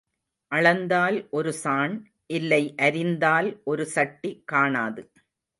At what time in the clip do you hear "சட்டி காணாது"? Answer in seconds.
3.85-5.03